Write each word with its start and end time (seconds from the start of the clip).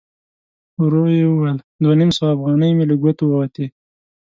ورو 0.81 1.03
يې 1.17 1.25
وویل: 1.29 1.57
دوه 1.81 1.93
نيم 1.99 2.11
سوه 2.17 2.29
اوغانۍ 2.33 2.71
مې 2.77 2.85
له 2.89 2.95
ګوتو 3.03 3.23
ووتې! 3.27 3.65